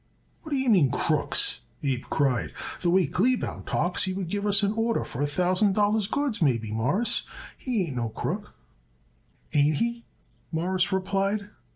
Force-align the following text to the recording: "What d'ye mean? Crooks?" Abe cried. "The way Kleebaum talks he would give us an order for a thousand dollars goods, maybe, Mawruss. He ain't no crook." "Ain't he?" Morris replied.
"What 0.41 0.49
d'ye 0.49 0.67
mean? 0.67 0.89
Crooks?" 0.89 1.59
Abe 1.83 2.05
cried. 2.09 2.53
"The 2.81 2.89
way 2.89 3.05
Kleebaum 3.05 3.65
talks 3.67 4.05
he 4.05 4.13
would 4.13 4.29
give 4.29 4.47
us 4.47 4.63
an 4.63 4.71
order 4.73 5.03
for 5.03 5.21
a 5.21 5.27
thousand 5.27 5.73
dollars 5.75 6.07
goods, 6.07 6.41
maybe, 6.41 6.71
Mawruss. 6.71 7.21
He 7.55 7.83
ain't 7.85 7.97
no 7.97 8.09
crook." 8.09 8.51
"Ain't 9.53 9.75
he?" 9.77 10.03
Morris 10.51 10.91
replied. 10.91 11.51